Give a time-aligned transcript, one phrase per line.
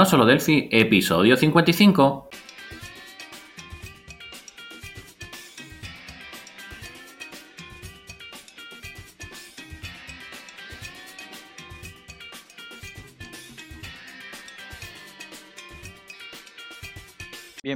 [0.00, 2.30] No solo Delphi, episodio 55.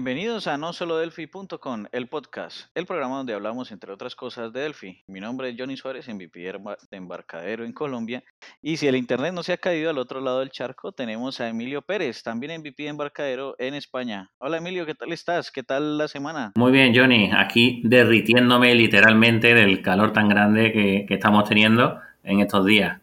[0.04, 4.60] Bienvenidos a no solo Delphi.com, el podcast, el programa donde hablamos entre otras cosas de
[4.60, 5.02] Delphi.
[5.06, 8.22] Mi nombre es Johnny Suárez, MVP de embarcadero en Colombia.
[8.60, 11.48] Y si el internet no se ha caído al otro lado del charco, tenemos a
[11.48, 14.28] Emilio Pérez, también MVP de embarcadero en España.
[14.36, 15.50] Hola Emilio, ¿qué tal estás?
[15.50, 16.52] ¿Qué tal la semana?
[16.54, 22.40] Muy bien, Johnny, aquí derritiéndome literalmente del calor tan grande que, que estamos teniendo en
[22.40, 23.00] estos días.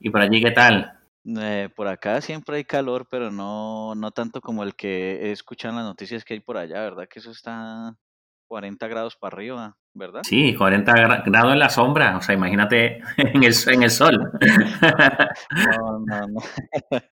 [0.00, 0.97] ¿Y por allí qué tal?
[1.36, 5.84] Eh, por acá siempre hay calor, pero no, no tanto como el que escuchan las
[5.84, 7.06] noticias que hay por allá, ¿verdad?
[7.08, 7.94] Que eso está
[8.48, 10.22] 40 grados para arriba, ¿verdad?
[10.24, 10.92] Sí, 40
[11.26, 14.18] grados en la sombra, o sea, imagínate en el, en el sol.
[15.50, 16.40] No, no, no.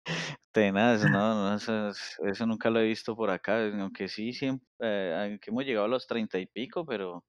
[0.52, 1.92] Tenaz, no, no eso,
[2.26, 5.90] eso, nunca lo he visto por acá, aunque sí, siempre, eh, que hemos llegado a
[5.90, 7.23] los 30 y pico, pero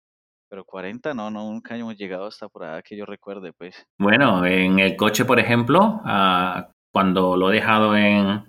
[0.52, 3.86] pero 40 no, no, nunca hemos llegado hasta por allá que yo recuerde, pues.
[3.98, 8.44] Bueno, en el coche, por ejemplo, ah, cuando lo he dejado en,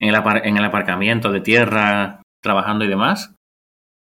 [0.00, 3.34] en, el, aparcamiento de tierra, trabajando y demás,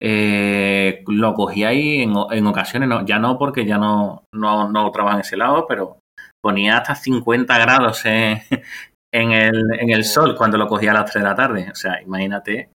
[0.01, 4.91] eh, lo cogí ahí en, en ocasiones, no, ya no porque ya no, no, no
[4.91, 5.99] trabajo en ese lado, pero
[6.43, 8.41] ponía hasta 50 grados en,
[9.13, 11.69] en, el, en el sol cuando lo cogía a las 3 de la tarde.
[11.71, 12.71] O sea, imagínate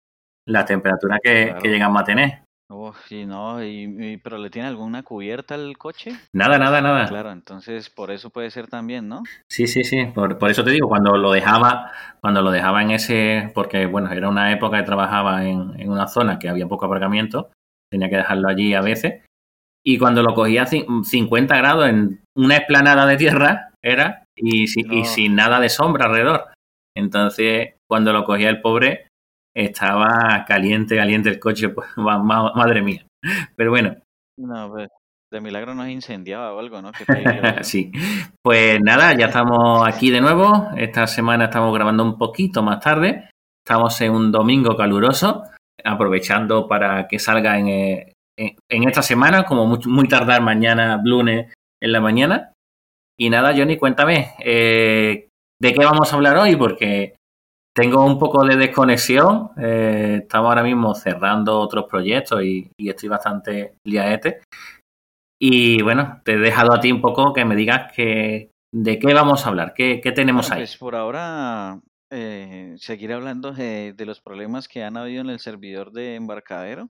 [0.48, 2.44] la temperatura que, que llegamos a tener.
[2.76, 6.12] Oh, sí, no, y, pero le tiene alguna cubierta al coche.
[6.34, 7.08] Nada, nada, nada.
[7.08, 9.22] Claro, entonces por eso puede ser también, ¿no?
[9.48, 10.06] Sí, sí, sí.
[10.08, 14.12] Por, por eso te digo, cuando lo dejaba, cuando lo dejaba en ese, porque bueno,
[14.12, 17.52] era una época que trabajaba en, en una zona que había poco aparcamiento,
[17.92, 19.24] tenía que dejarlo allí a veces.
[19.86, 25.36] Y cuando lo cogía 50 grados en una esplanada de tierra, era, y, y sin
[25.36, 26.46] nada de sombra alrededor.
[26.98, 29.08] Entonces, cuando lo cogía el pobre,
[29.56, 33.06] estaba caliente, caliente el coche, pues madre mía.
[33.56, 33.96] Pero bueno.
[34.38, 34.90] No, pues
[35.34, 36.92] de milagro no incendiaba o algo, ¿no?
[37.62, 37.92] sí.
[38.42, 40.70] Pues nada, ya estamos aquí de nuevo.
[40.78, 43.30] Esta semana estamos grabando un poquito más tarde.
[43.66, 45.44] Estamos en un domingo caluroso,
[45.84, 51.52] aprovechando para que salga en, eh, en, esta semana, como muy, muy, tardar mañana, lunes
[51.82, 52.54] en la mañana.
[53.18, 56.56] Y nada, Johnny, cuéntame, eh, ¿de qué vamos a hablar hoy?
[56.56, 57.16] Porque
[57.74, 59.52] tengo un poco de desconexión.
[59.58, 64.42] Eh, estamos ahora mismo cerrando otros proyectos y, estoy bastante liaete.
[65.42, 69.14] Y bueno, te he dejado a ti un poco que me digas que, de qué
[69.14, 70.60] vamos a hablar, qué, tenemos ahí.
[70.60, 75.92] Pues por ahora eh, seguir hablando de, los problemas que han habido en el servidor
[75.92, 76.90] de embarcadero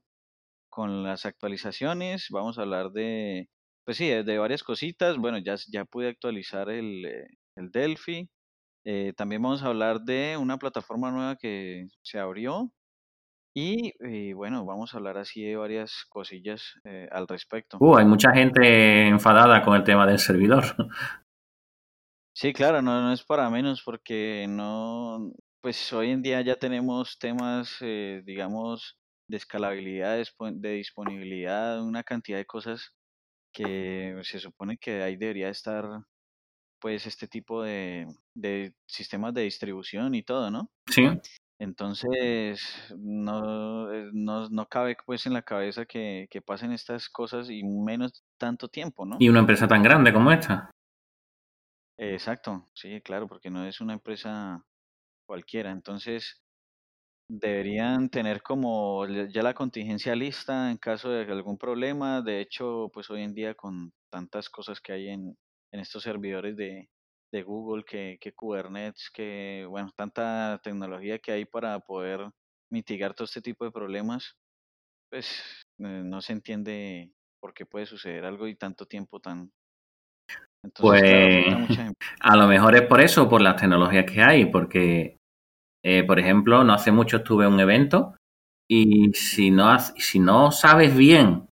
[0.69, 2.27] con las actualizaciones.
[2.29, 3.47] Vamos a hablar de,
[3.85, 5.17] pues sí, de, varias cositas.
[5.17, 7.05] Bueno, ya, ya pude actualizar el,
[7.55, 8.27] el Delphi.
[8.85, 12.71] Eh, también vamos a hablar de una plataforma nueva que se abrió
[13.55, 17.77] y, eh, bueno, vamos a hablar así de varias cosillas eh, al respecto.
[17.79, 20.63] Uh, hay mucha gente enfadada con el tema del servidor.
[22.35, 27.19] Sí, claro, no, no es para menos porque no, pues hoy en día ya tenemos
[27.19, 28.97] temas, digamos,
[29.29, 32.95] de escalabilidad, de disponibilidad, una cantidad de cosas
[33.53, 35.85] que se supone que ahí debería estar
[36.83, 38.05] pues este tipo de,
[38.35, 40.69] de sistemas de distribución y todo, ¿no?
[40.89, 41.07] Sí.
[41.57, 42.61] Entonces,
[42.97, 47.63] no, eh, no, no, cabe pues en la cabeza que, que, pasen estas cosas y
[47.63, 49.15] menos tanto tiempo, ¿no?
[49.17, 50.71] Y una empresa tan grande como esta.
[51.97, 54.61] Exacto, sí, claro, porque no es una empresa
[55.25, 55.71] cualquiera.
[55.71, 56.43] Entonces,
[57.29, 62.21] deberían tener como ya la contingencia lista en caso de algún problema.
[62.21, 65.37] De hecho, pues hoy en día con tantas cosas que hay en,
[65.73, 66.87] en estos servidores de,
[67.31, 72.29] de Google, que, que, Kubernetes, que, bueno, tanta tecnología que hay para poder
[72.71, 74.35] mitigar todo este tipo de problemas,
[75.09, 77.11] pues eh, no se entiende
[77.41, 79.51] por qué puede suceder algo y tanto tiempo tan...
[80.63, 81.79] Entonces, pues
[82.21, 85.17] a lo mejor es por eso, por las tecnologías que hay, porque,
[85.83, 88.15] eh, por ejemplo, no hace mucho estuve en un evento
[88.69, 91.47] y si no, si no sabes bien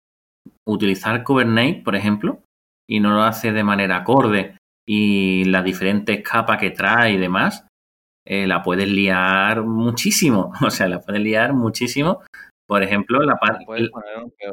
[0.67, 2.43] utilizar Kubernetes, por ejemplo,
[2.89, 4.57] y no lo hace de manera acorde
[4.87, 7.67] y las diferentes capas que trae y demás,
[8.25, 10.51] eh, la puedes liar muchísimo.
[10.65, 12.21] O sea, la puedes liar muchísimo.
[12.67, 13.65] Por ejemplo, la parte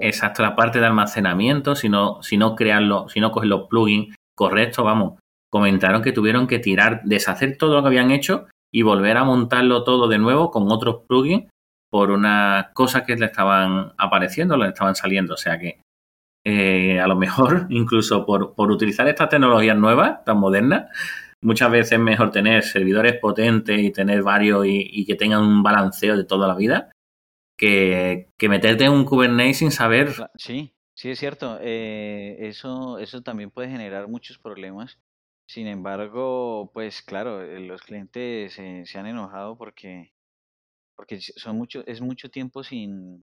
[0.01, 4.15] exacto, la parte de almacenamiento, si no, si no crearlo, si no coges los plugins
[4.35, 5.19] correctos, vamos,
[5.51, 9.85] comentaron que tuvieron que tirar, deshacer todo lo que habían hecho y volver a montarlo
[9.85, 11.49] todo de nuevo con otros plugins
[11.91, 15.35] por unas cosas que le estaban apareciendo, le estaban saliendo.
[15.35, 15.81] O sea que
[16.49, 20.85] eh, a lo mejor incluso por, por, utilizar estas tecnologías nuevas, tan modernas,
[21.41, 26.17] muchas veces es mejor tener servidores potentes y tener varios y, que tengan un balanceo
[26.17, 26.93] de toda la vida
[27.59, 30.13] que, meterte en un Kubernetes sin saber.
[30.37, 31.59] Sí, sí es cierto.
[31.61, 35.01] Eh, eso, eso también puede generar muchos problemas.
[35.49, 40.13] Sin embargo, pues claro, eh, los clientes se han enojado porque,
[40.95, 43.25] porque son mucho, es mucho tiempo sin,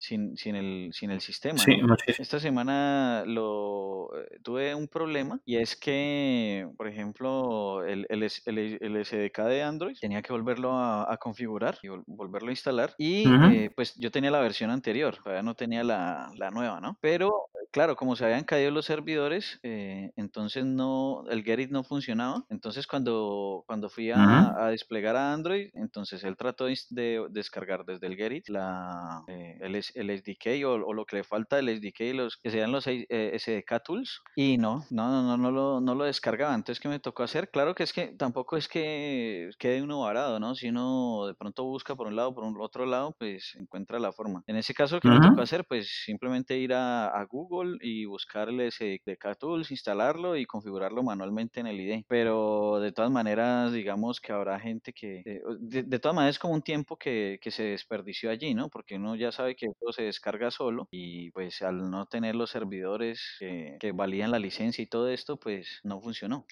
[0.00, 1.62] sin, sin, el, sin el sistema.
[2.06, 9.04] Esta semana lo eh, tuve un problema y es que, por ejemplo, el, el, el,
[9.04, 12.94] SDK de Android tenía que volverlo a, configurar y volverlo a instalar.
[12.96, 16.96] Y eh, pues yo tenía la versión anterior, todavía no tenía la, la, nueva, ¿no?
[17.02, 22.44] Pero claro, como se habían caído los servidores, eh, entonces no, el Gerrit no funcionaba.
[22.48, 28.06] Entonces cuando, cuando fui a, a, desplegar a Android, entonces él trató de, descargar desde
[28.06, 32.50] el Gerrit la, el, el SDK o, lo que le falta del SDK, los que
[32.50, 33.06] sean los eh,
[33.38, 36.54] SDK tools, y no, no, no, no, no, lo, no lo descargaba.
[36.54, 37.50] Entonces, ¿qué me tocó hacer?
[37.50, 40.54] Claro que es que tampoco es que quede uno varado, ¿no?
[40.54, 44.12] Si uno de pronto busca por un lado, por un otro lado, pues encuentra la
[44.12, 44.42] forma.
[44.46, 45.64] En ese caso, ¿qué me tocó hacer?
[45.66, 51.60] Pues simplemente ir a, a Google y buscar el SDK tools, instalarlo y configurarlo manualmente
[51.60, 52.04] en el IDE.
[52.08, 56.38] Pero de todas maneras, digamos que habrá gente que, eh, de, de todas maneras, es
[56.38, 58.68] como un tiempo que, que se desperdició allí, ¿no?
[58.68, 63.36] Porque uno ya sabe que se descarga solo y pues al no tener los servidores
[63.38, 66.46] que valían la licencia y todo esto, pues no funcionó.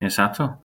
[0.00, 0.62] Exacto.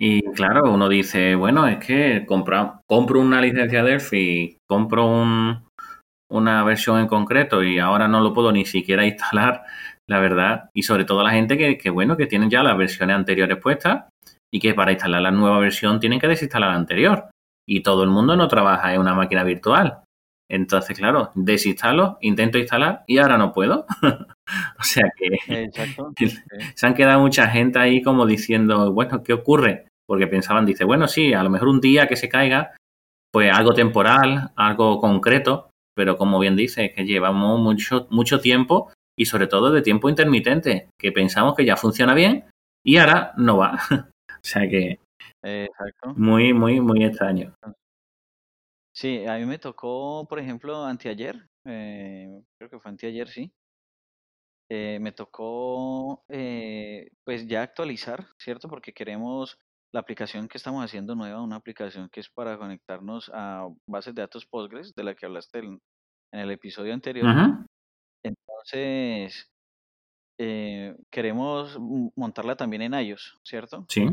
[0.00, 5.66] Y claro, uno dice, bueno, es que compra, compro una licencia Delphi, compro un,
[6.30, 9.64] una versión en concreto y ahora no lo puedo ni siquiera instalar,
[10.08, 10.70] la verdad.
[10.72, 14.08] Y sobre todo la gente que, que bueno, que tienen ya las versiones anteriores puestas
[14.52, 17.30] y que para instalar la nueva versión tienen que desinstalar la anterior.
[17.66, 20.02] Y todo el mundo no trabaja en una máquina virtual.
[20.50, 23.86] Entonces, claro, desinstalo, intento instalar y ahora no puedo.
[24.78, 25.70] o sea que
[26.74, 29.86] se han quedado mucha gente ahí como diciendo, bueno, ¿qué ocurre?
[30.06, 32.74] Porque pensaban, dice, bueno, sí, a lo mejor un día que se caiga,
[33.30, 39.26] pues algo temporal, algo concreto, pero como bien dice, que llevamos mucho, mucho tiempo y
[39.26, 42.44] sobre todo de tiempo intermitente, que pensamos que ya funciona bien
[42.82, 43.78] y ahora no va.
[44.30, 44.98] o sea que
[46.16, 47.52] muy, muy, muy extraño.
[48.98, 53.52] Sí, a mí me tocó, por ejemplo, anteayer, eh, creo que fue anteayer, sí.
[54.68, 58.68] Eh, me tocó, eh, pues ya actualizar, ¿cierto?
[58.68, 59.56] Porque queremos
[59.94, 64.22] la aplicación que estamos haciendo nueva, una aplicación que es para conectarnos a bases de
[64.22, 65.80] datos Postgres, de la que hablaste en,
[66.32, 67.28] el episodio anterior.
[68.24, 69.48] Entonces,
[70.36, 71.78] queremos
[72.16, 73.86] montarla también en iOS, ¿cierto?
[73.88, 74.08] Sí.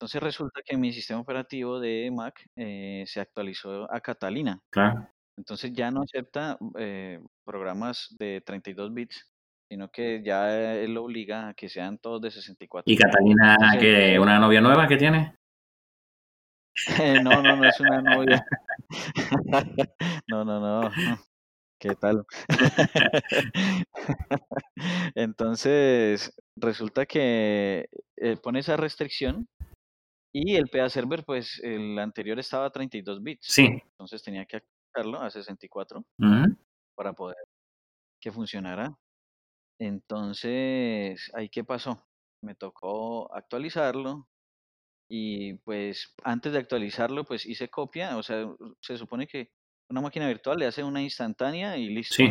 [0.00, 4.58] Entonces resulta que mi sistema operativo de Mac eh, se actualizó a Catalina.
[4.70, 5.06] Claro.
[5.36, 9.30] Entonces ya no acepta eh, programas de 32 bits,
[9.68, 12.90] sino que ya él obliga a que sean todos de 64.
[12.90, 15.36] ¿Y Catalina, que una novia nueva que tiene?
[17.22, 18.42] no, no, no es una novia.
[20.28, 20.90] no, no, no.
[21.78, 22.24] ¿Qué tal?
[25.14, 27.86] Entonces, resulta que
[28.16, 29.46] eh, pone esa restricción
[30.32, 33.46] y el PA Server, pues el anterior estaba a 32 bits.
[33.46, 33.66] Sí.
[33.66, 36.04] Entonces tenía que actualizarlo a 64
[36.94, 37.36] para poder
[38.20, 38.96] que funcionara.
[39.80, 42.06] Entonces, ahí qué pasó?
[42.42, 44.28] Me tocó actualizarlo
[45.08, 48.16] y pues antes de actualizarlo, pues hice copia.
[48.16, 48.46] O sea,
[48.80, 49.50] se supone que
[49.90, 52.14] una máquina virtual le hace una instantánea y listo.
[52.16, 52.28] Sí.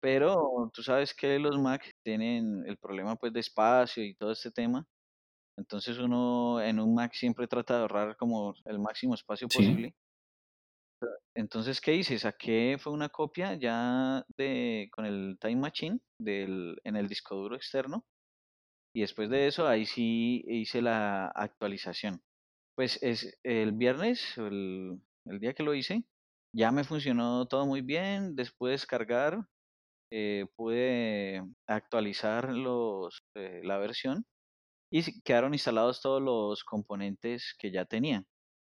[0.00, 4.50] Pero tú sabes que los Mac tienen el problema pues de espacio y todo este
[4.50, 4.86] tema.
[5.56, 9.94] Entonces uno en un Mac siempre trata de ahorrar como el máximo espacio posible.
[11.34, 12.18] Entonces, ¿qué hice?
[12.18, 17.56] Saqué, fue una copia ya de, con el Time Machine del, en el disco duro
[17.56, 18.04] externo.
[18.94, 22.22] Y después de eso, ahí sí hice la actualización.
[22.74, 26.04] Pues es el viernes, el, el día que lo hice,
[26.54, 28.34] ya me funcionó todo muy bien.
[28.34, 29.46] Después de descargar,
[30.10, 34.24] eh, pude actualizar los, eh, la versión
[34.90, 38.24] y quedaron instalados todos los componentes que ya tenía.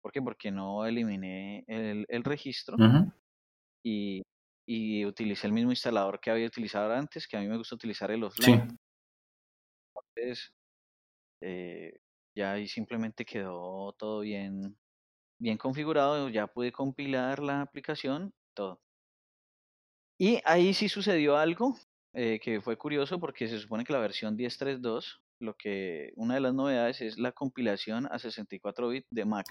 [0.02, 0.22] ¿Por qué?
[0.22, 2.76] Porque no eliminé el, el registro
[3.84, 4.22] y,
[4.68, 8.12] y, utilicé el mismo instalador que había utilizado antes, que a mí me gusta utilizar
[8.12, 8.78] el offline.
[9.96, 10.54] Entonces,
[11.42, 12.00] eh,
[12.36, 14.78] ya ahí simplemente quedó todo bien,
[15.40, 18.82] bien configurado, ya pude compilar la aplicación, todo.
[20.20, 21.76] Y ahí sí sucedió algo
[22.14, 26.42] eh, que fue curioso porque se supone que la versión 10.3.2 lo que una de
[26.42, 29.46] las novedades es la compilación a 64 bits de Mac.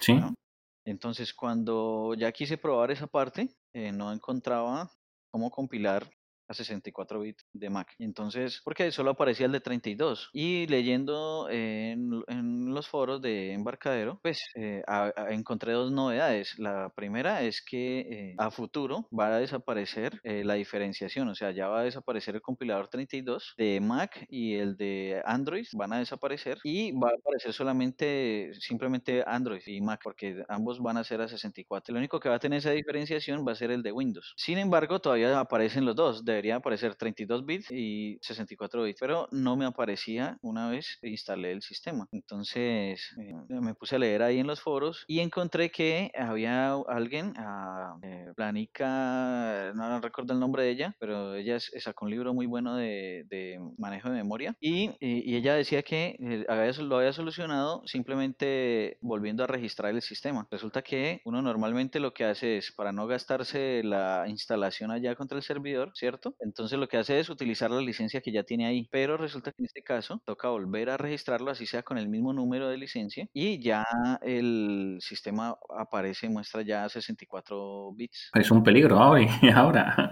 [0.85, 4.89] Entonces, cuando ya quise probar esa parte, eh, no encontraba
[5.31, 6.09] cómo compilar
[6.51, 7.95] a 64 bits de Mac.
[7.99, 10.29] Entonces, porque solo aparecía el de 32.
[10.33, 12.23] Y leyendo en,
[12.73, 14.81] los foros de embarcadero, pues eh,
[15.29, 16.57] encontré dos novedades.
[16.57, 21.51] La primera es que eh, a futuro va a desaparecer eh, la diferenciación, o sea,
[21.51, 25.99] ya va a desaparecer el compilador 32 de Mac y el de Android van a
[25.99, 31.21] desaparecer y va a aparecer solamente simplemente Android y Mac porque ambos van a ser
[31.21, 31.93] a 64.
[31.93, 34.33] Lo único que va a tener esa diferenciación va a ser el de Windows.
[34.37, 36.23] Sin embargo, todavía aparecen los dos.
[36.41, 41.61] Debería aparecer 32 bits y 64 bits, pero no me aparecía una vez instalé el
[41.61, 42.07] sistema.
[42.11, 47.35] Entonces eh, me puse a leer ahí en los foros y encontré que había alguien,
[47.37, 52.47] a, eh, Planica, no recuerdo el nombre de ella, pero ella sacó un libro muy
[52.47, 56.45] bueno de, manejo de memoria y, y, ella decía que eh,
[56.79, 60.47] lo había solucionado simplemente volviendo a registrar el sistema.
[60.49, 65.37] Resulta que uno normalmente lo que hace es, para no gastarse la instalación allá contra
[65.37, 66.20] el servidor, ¿cierto?
[66.39, 69.61] Entonces lo que hace es utilizar la licencia que ya tiene ahí, pero resulta que
[69.61, 73.27] en este caso toca volver a registrarlo así sea con el mismo número de licencia
[73.33, 73.85] y ya
[74.21, 78.31] el sistema aparece, muestra ya 64 bits.
[78.33, 80.11] Es un peligro hoy, ahora.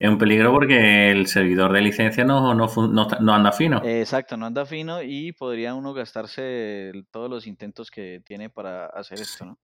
[0.00, 3.82] Es un peligro porque el servidor de licencia no, no, no, anda fino.
[3.84, 9.20] Exacto, no anda fino y podría uno gastarse todos los intentos que tiene para hacer
[9.20, 9.58] esto, ¿no?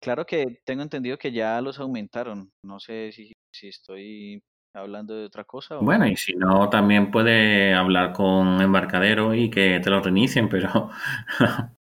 [0.00, 2.52] Claro que tengo entendido que ya los aumentaron.
[2.62, 4.42] No sé si, si estoy
[4.74, 5.76] hablando de otra cosa.
[5.76, 10.90] Bueno, y si no, también puede hablar con embarcadero y que te lo reinicien, pero,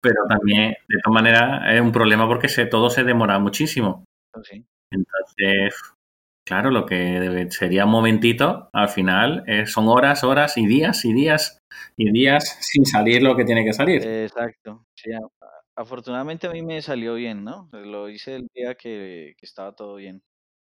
[0.00, 4.04] pero también, de todas maneras, es un problema porque se, todo se demora muchísimo.
[4.42, 4.64] Sí.
[4.90, 5.74] Entonces,
[6.50, 11.12] Claro, lo que sería un momentito, al final eh, son horas, horas y días y
[11.12, 11.60] días
[11.96, 14.04] y días sin salir lo que tiene que salir.
[14.04, 14.84] Exacto.
[15.76, 17.68] afortunadamente a mí me salió bien, ¿no?
[17.72, 20.22] Lo hice el día que, estaba todo bien.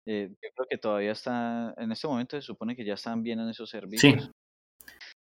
[0.06, 3.40] Eh, yo creo que todavía está, en este momento se supone que ya están bien
[3.40, 4.24] en esos servicios.
[4.24, 4.30] Sí,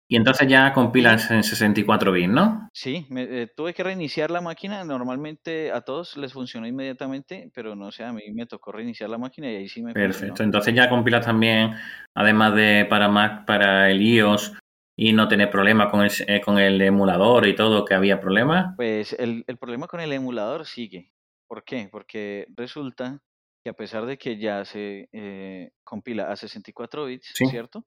[0.08, 2.70] y entonces ya compilas en 64 bits, ¿no?
[2.74, 4.84] Sí, me, eh, tuve que reiniciar la máquina.
[4.84, 9.18] Normalmente a todos les funcionó inmediatamente, pero no sé, a mí me tocó reiniciar la
[9.18, 10.44] máquina y ahí sí me Perfecto.
[10.44, 11.74] Entonces ya compilas también,
[12.14, 14.54] además de para Mac, para el iOS
[14.96, 18.76] y no tener problemas con el, eh, con el emulador y todo, que había problemas.
[18.76, 21.12] Pues el, problema con el emulador sigue.
[21.48, 21.90] ¿Por qué?
[21.92, 23.22] Porque resulta
[23.66, 27.84] que a pesar de que ya se eh, compila a 64 bits, ¿cierto?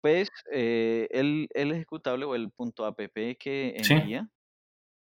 [0.00, 2.98] pues eh, el, ejecutable o el punto app
[3.38, 4.28] que envía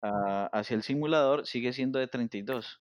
[0.02, 2.80] hacia el simulador sigue siendo de 32.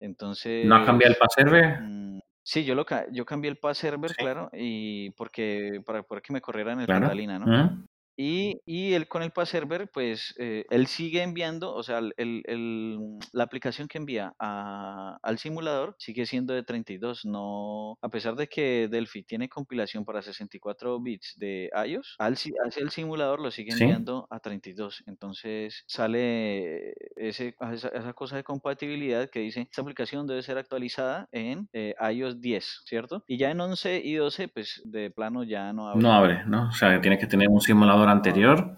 [0.00, 0.66] Entonces.
[0.66, 1.80] ¿No has cambiado el pass server?
[1.82, 6.32] Mm, sí, yo, lo, yo cambié el pass server, claro, y porque para, para que
[6.32, 7.85] me corriera en el Catalina, ¿no?
[8.16, 12.42] Y, y él con el Pass Server, pues eh, él sigue enviando, o sea, el,
[12.46, 12.98] el,
[13.32, 17.26] la aplicación que envía a, al simulador sigue siendo de 32.
[17.26, 22.82] No, a pesar de que Delphi tiene compilación para 64 bits de iOS, al, hacia
[22.82, 25.04] el simulador lo sigue enviando a 32.
[25.06, 31.68] Entonces sale ese, esa, cosa de compatibilidad que dice, esta aplicación debe ser actualizada en
[31.72, 33.24] eh, iOS 10, ¿cierto?
[33.26, 36.02] Y ya en 11 y 12, pues de plano ya no abre.
[36.02, 36.68] No abre, ¿no?
[36.68, 38.76] O sea, tienes que tener un simulador anterior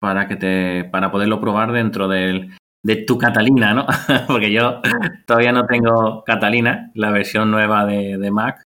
[0.00, 3.86] para que te para poderlo probar dentro del, de tu Catalina, ¿no?
[4.28, 4.80] Porque yo
[5.26, 8.62] todavía no tengo Catalina, la versión nueva de, Mac.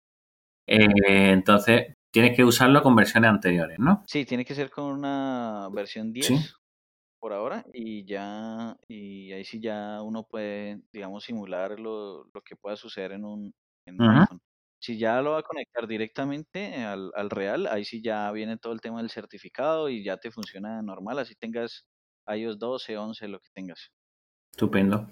[0.66, 4.02] Eh, entonces, tienes que usarlo con versiones anteriores, ¿no?
[4.06, 6.54] Sí, tiene que ser con una versión 10
[7.20, 12.56] por ahora y ya, y ahí sí ya uno puede, digamos, simular lo, lo que
[12.56, 13.52] pueda suceder en un,
[13.86, 14.40] en un iPhone.
[14.86, 18.72] Si ya lo va a conectar directamente al, al, real, ahí sí ya viene todo
[18.72, 21.88] el tema del certificado y ya te funciona normal, así tengas
[22.28, 23.90] iOS 12, 11, lo que tengas.
[24.52, 25.10] Estupendo.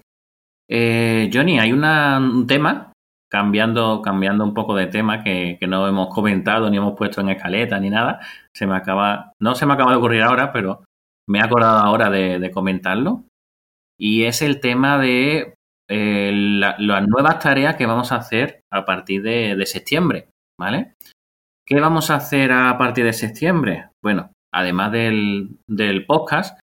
[0.69, 2.93] Eh, Johnny, hay un tema,
[3.29, 7.31] cambiando, cambiando un poco de tema, que, que, no hemos comentado, ni hemos puesto en
[7.31, 8.21] escaleta, ni nada.
[8.53, 10.85] Se me acaba, no se me acaba de ocurrir ahora, pero
[11.27, 13.25] me he acordado ahora de, de comentarlo.
[13.99, 15.54] Y es el tema de
[15.89, 20.93] eh, las nuevas tareas que vamos a hacer a partir de, septiembre, ¿vale?
[21.67, 23.89] ¿Qué vamos a hacer a partir de septiembre?
[24.03, 26.59] Bueno, además del, podcast,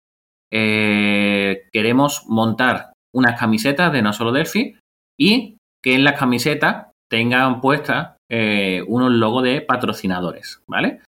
[0.53, 4.79] eh, queremos montar unas camisetas de no solo Delphi
[5.19, 11.01] y que en las camisetas tengan puestas eh, unos logos de patrocinadores, ¿vale?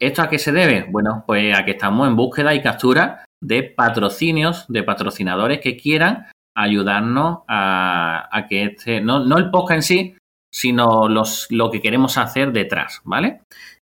[0.00, 0.86] ¿Esto a qué se debe?
[0.88, 6.26] Bueno, pues a que estamos en búsqueda y captura de patrocinios, de patrocinadores que quieran
[6.60, 10.16] ayudarnos a, que este, no, no, el podcast en sí,
[10.52, 13.42] sino los, lo que queremos hacer detrás, ¿vale?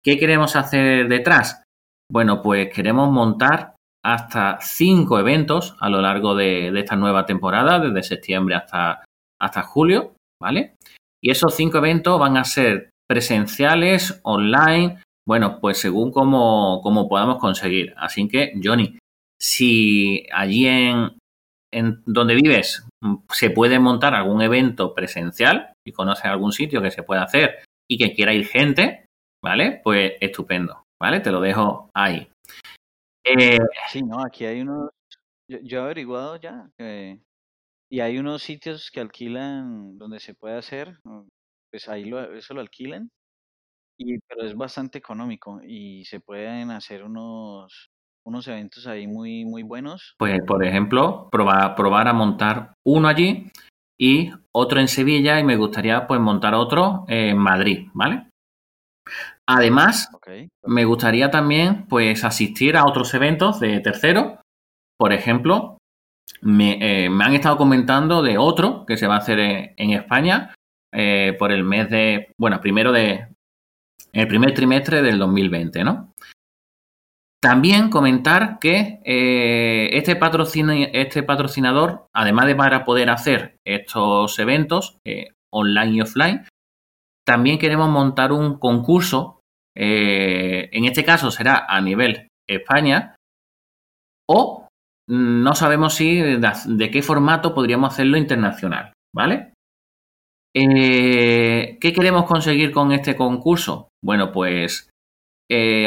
[0.04, 1.62] ¿Qué queremos hacer detrás?
[2.10, 8.02] Bueno, pues queremos montar hasta cinco eventos a lo largo de, esta nueva temporada, desde
[8.02, 9.04] septiembre hasta,
[9.40, 10.74] hasta julio, ¿vale?
[11.22, 17.38] Y esos cinco eventos van a ser presenciales, online, bueno, pues según como, como podamos
[17.38, 17.94] conseguir.
[17.96, 18.98] Así que, Johnny,
[19.40, 21.12] si allí en,
[21.72, 22.86] en donde vives
[23.30, 27.98] se puede montar algún evento presencial y conoces algún sitio que se pueda hacer y
[27.98, 29.06] que quiera ir gente,
[29.42, 29.80] ¿vale?
[29.82, 31.20] Pues estupendo, ¿vale?
[31.20, 32.28] Te lo dejo ahí.
[33.24, 34.90] Eh, sí, no, aquí hay unos,
[35.48, 36.68] yo, he averiguado ya,
[37.90, 40.98] y hay unos sitios que alquilan donde se puede hacer,
[41.70, 43.10] pues ahí lo, eso lo alquilan,
[43.98, 47.91] y, pero es bastante económico y se pueden hacer unos,
[48.24, 50.14] unos eventos ahí muy, muy buenos.
[50.18, 53.50] Pues, por ejemplo, probar, probar a montar uno allí
[53.98, 58.28] y otro en Sevilla y me gustaría pues montar otro en Madrid, ¿vale?
[59.46, 60.10] Además,
[60.64, 64.38] me gustaría también pues asistir a otros eventos de terceros.
[64.98, 65.78] Por ejemplo,
[66.40, 70.54] me, eh, han estado comentando de otro que se va a hacer en, España
[70.92, 73.28] eh, por el mes de, bueno, primero de,
[74.12, 76.12] el primer trimestre del 2020, ¿no?
[77.42, 85.32] También comentar que eh, este, este, patrocinador, además de para poder hacer estos eventos eh,
[85.52, 86.46] online y offline,
[87.26, 89.40] también queremos montar un concurso.
[89.76, 93.16] Eh, en este caso será a nivel España
[94.30, 94.68] o
[95.08, 99.52] no sabemos si de, qué formato podríamos hacerlo internacional, ¿vale?
[100.54, 103.88] ¿Qué queremos conseguir con este concurso?
[104.04, 104.90] Bueno, pues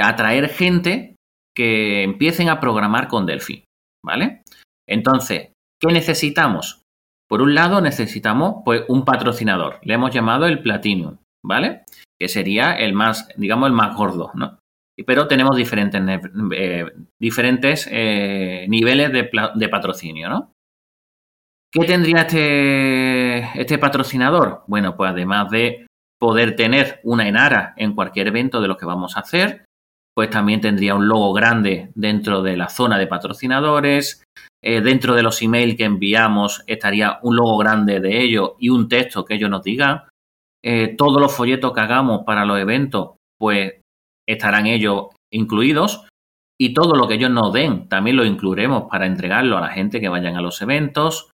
[0.02, 1.15] atraer gente
[1.56, 3.64] que empiecen a programar con Delphi,
[4.04, 4.44] ¿vale?
[4.88, 6.82] Entonces, ¿qué necesitamos?
[7.28, 9.80] Por un lado, necesitamos pues, un patrocinador.
[9.84, 11.84] Le hemos llamado el Platinum, ¿vale?
[12.20, 14.60] Que sería el más, digamos, el más gordo, ¿no?
[15.06, 16.02] Pero tenemos diferentes,
[16.56, 16.86] eh,
[17.20, 20.54] diferentes eh, niveles de, de, patrocinio, ¿no?
[21.70, 24.64] ¿Qué tendría este, este patrocinador?
[24.68, 29.18] Bueno, pues además de poder tener una enara en cualquier evento de lo que vamos
[29.18, 29.66] a hacer,
[30.16, 34.24] pues también tendría un logo grande dentro de la zona de patrocinadores.
[34.64, 38.88] Eh, dentro de los emails que enviamos estaría un logo grande de ellos y un
[38.88, 40.04] texto que ellos nos digan.
[40.64, 43.74] Eh, todos los folletos que hagamos para los eventos, pues
[44.28, 46.08] estarán ellos incluidos.
[46.58, 50.00] Y todo lo que ellos nos den, también lo incluiremos para entregarlo a la gente
[50.00, 51.30] que vayan a los eventos.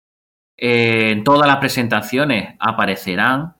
[0.59, 3.55] Eh, en todas las presentaciones aparecerán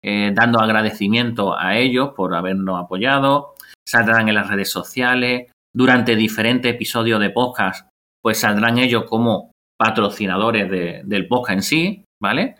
[0.00, 3.54] dando agradecimiento a ellos por habernos apoyado
[3.88, 7.88] saldrán en las redes sociales, durante diferentes episodios de podcast,
[8.22, 10.68] pues saldrán ellos como patrocinadores
[11.06, 12.56] del podcast en sí, ¿vale?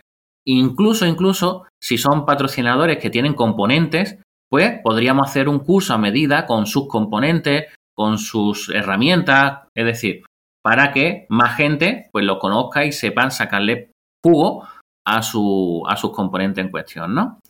[0.46, 4.18] Incluso, incluso, si son patrocinadores que tienen componentes,
[4.50, 10.22] pues podríamos hacer un curso a medida con sus componentes, con sus herramientas, es decir,
[10.62, 13.90] para que más gente pues lo conozca y sepan sacarle
[14.24, 14.66] jugo
[15.06, 17.40] a, su, a sus componentes en cuestión, ¿no?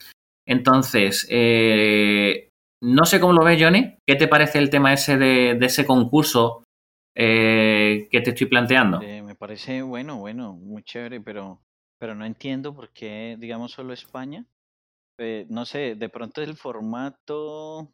[0.47, 2.48] Entonces, eh,
[2.81, 3.97] no sé cómo lo ves, Johnny.
[4.07, 6.65] ¿Qué te parece el tema ese de, ese concurso
[7.17, 9.01] eh, que te estoy planteando?
[9.03, 11.61] Eh, me parece bueno, bueno, muy chévere, pero,
[11.99, 14.45] pero no entiendo por qué, digamos, solo España.
[15.21, 17.89] Eh, no sé, de pronto el formato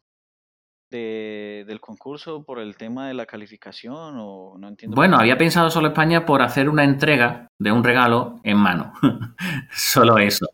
[0.91, 4.95] de, del concurso por el tema de la calificación o no entiendo.
[4.95, 8.93] Bueno, había pensado solo España por hacer una entrega de un regalo en mano.
[9.71, 10.45] solo eso.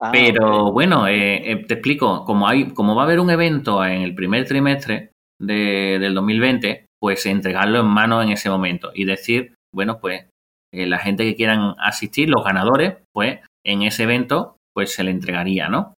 [0.00, 3.84] Ah, Pero bueno, eh, eh, te explico, como, hay, como va a haber un evento
[3.84, 9.04] en el primer trimestre de, del 2020, pues entregarlo en mano en ese momento y
[9.06, 10.26] decir, bueno, pues
[10.74, 15.10] eh, la gente que quieran asistir, los ganadores, pues en ese evento, pues se le
[15.10, 15.94] entregaría, ¿no?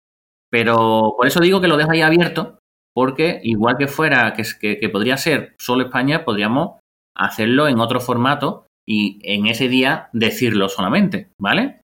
[0.52, 2.60] Pero por eso digo que lo dejo ahí abierto,
[2.94, 6.80] porque igual que fuera, que, que, que podría ser solo España, podríamos
[7.16, 11.82] hacerlo en otro formato y en ese día decirlo solamente, ¿vale?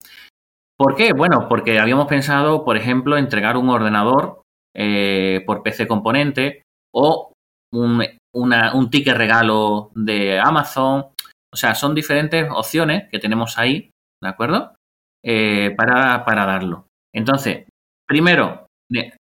[0.83, 1.13] ¿Por qué?
[1.13, 4.41] Bueno, porque habíamos pensado, por ejemplo, entregar un ordenador
[4.75, 7.31] eh, por PC componente o
[7.71, 11.05] un, un ticket regalo de Amazon.
[11.53, 13.91] O sea, son diferentes opciones que tenemos ahí,
[14.21, 14.75] ¿de acuerdo?
[15.23, 16.87] Eh, para, para darlo.
[17.15, 17.65] Entonces,
[18.05, 18.65] primero,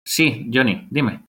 [0.07, 1.25] sí, Johnny, dime.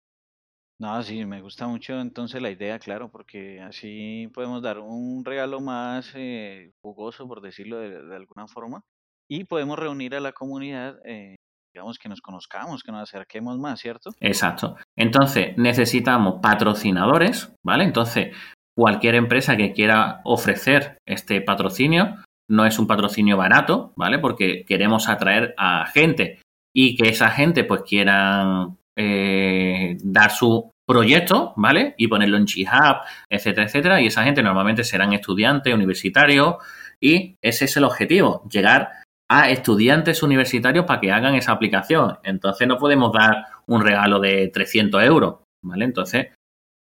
[0.77, 5.61] No, sí, me gusta mucho entonces la idea, claro, porque así podemos dar un regalo
[5.61, 8.83] más eh, jugoso, por decirlo de, alguna forma,
[9.29, 11.35] y podemos reunir a la comunidad, eh,
[11.73, 14.11] digamos, que nos conozcamos, que nos acerquemos más, ¿cierto?
[14.19, 14.77] Exacto.
[14.97, 17.83] Entonces, necesitamos patrocinadores, ¿vale?
[17.83, 18.35] Entonces,
[18.75, 22.15] cualquier empresa que quiera ofrecer este patrocinio,
[22.49, 24.19] no es un patrocinio barato, ¿vale?
[24.19, 26.39] Porque queremos atraer a gente
[26.73, 31.95] y que esa gente pues quieran eh, dar su proyecto, ¿vale?
[31.97, 34.01] Y ponerlo en GitHub, etcétera, etcétera.
[34.01, 36.55] Y esa gente normalmente serán estudiantes, universitarios,
[37.01, 38.89] y ese es el objetivo, llegar
[39.29, 42.17] a estudiantes universitarios para que hagan esa aplicación.
[42.23, 45.85] Entonces no podemos dar un regalo de 300 euros, ¿vale?
[45.85, 46.27] Entonces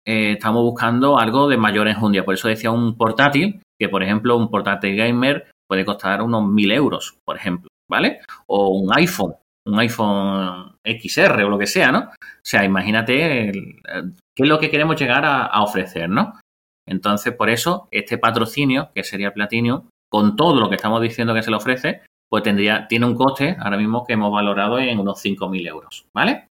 [0.06, 2.24] eh, estamos buscando algo de mayor enjundia.
[2.24, 6.72] Por eso decía un portátil, que por ejemplo un portátil gamer puede costar unos 1000
[6.72, 8.20] euros, por ejemplo, ¿vale?
[8.46, 9.34] O un iPhone,
[9.66, 12.00] un iPhone XR o lo que sea, ¿no?
[12.00, 16.38] O sea, imagínate qué es lo que queremos llegar a, ofrecer, ¿no?
[16.86, 21.42] Entonces, por eso, este patrocinio, que sería Platinum, con todo lo que estamos diciendo que
[21.42, 25.20] se le ofrece, pues tendría, tiene un coste ahora mismo que hemos valorado en unos
[25.20, 26.48] 5.000 euros, ¿vale?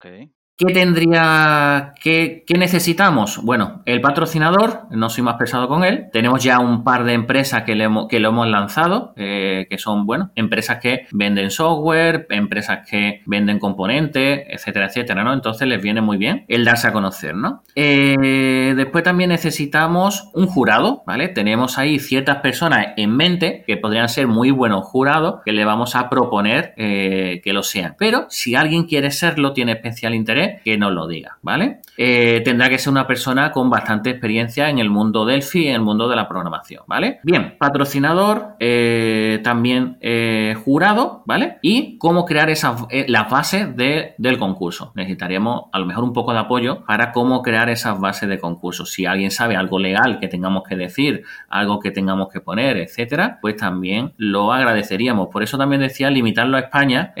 [0.00, 0.33] Okay.
[0.56, 3.42] ¿Qué tendría, qué, necesitamos?
[3.42, 6.06] Bueno, el patrocinador, no soy más pesado con él.
[6.12, 10.78] Tenemos ya un par de empresas que, lo hemos lanzado, eh, que son, bueno, empresas
[10.78, 15.32] que venden software, empresas que venden componentes, etcétera, etcétera, ¿no?
[15.32, 17.64] Entonces les viene muy bien el darse a conocer, ¿no?
[17.74, 21.30] Eh, después también necesitamos un jurado, ¿vale?
[21.30, 25.96] Tenemos ahí ciertas personas en mente que podrían ser muy buenos jurados que le vamos
[25.96, 27.96] a proponer eh, que lo sean.
[27.98, 31.80] Pero si alguien quiere serlo, tiene especial interés que nos lo diga, ¿vale?
[31.96, 35.80] Eh, tendrá que ser una persona con bastante experiencia en el mundo Delphi en el
[35.80, 37.20] mundo de la programación, ¿vale?
[37.22, 41.58] Bien, patrocinador, eh, también eh, jurado, ¿vale?
[41.62, 44.92] Y cómo crear esas, las bases del concurso.
[44.96, 48.86] Necesitaríamos a lo mejor un poco de apoyo para cómo crear esas bases de concurso.
[48.86, 53.38] Si alguien sabe algo legal que tengamos que decir, algo que tengamos que poner, etcétera,
[53.40, 55.28] pues también lo agradeceríamos.
[55.28, 57.12] Por eso también decía limitarlo a España,